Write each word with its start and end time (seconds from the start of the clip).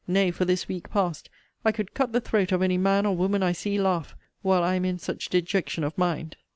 Nay, 0.07 0.31
for 0.31 0.45
this 0.45 0.67
week 0.67 0.89
past, 0.89 1.29
I 1.63 1.71
could 1.71 1.93
cut 1.93 2.11
the 2.11 2.19
throat 2.19 2.51
of 2.51 2.63
any 2.63 2.75
man 2.79 3.05
or 3.05 3.15
woman 3.15 3.43
I 3.43 3.51
see 3.51 3.79
laugh, 3.79 4.15
while 4.41 4.63
I 4.63 4.73
am 4.73 4.83
in 4.83 4.97
such 4.97 5.29
dejection 5.29 5.83
of 5.83 5.95
mind. 5.95 6.37